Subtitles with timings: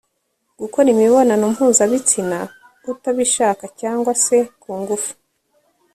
[0.59, 2.37] gukora imibonano mpuzabitsina
[2.91, 5.11] utabishaka, cyangwa se ku ngufu.